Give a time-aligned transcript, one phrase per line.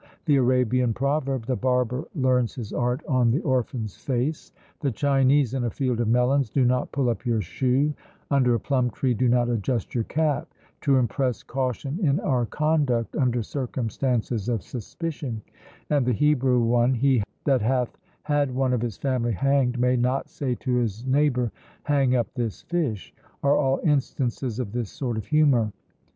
[0.25, 5.63] The Arabian proverb, "The barber learns his art on the orphan's face;" the Chinese, "In
[5.63, 7.93] a field of melons do not pull up your shoe;
[8.31, 10.51] under a plum tree do not adjust your cap;"
[10.81, 15.43] to impress caution in our conduct under circumstances of suspicion;
[15.91, 20.29] and the Hebrew one, "He that hath had one of his family hanged may not
[20.29, 21.51] say to his neighbour,
[21.83, 23.13] hang up this fish!"
[23.43, 25.71] are all instances of this sort of humour.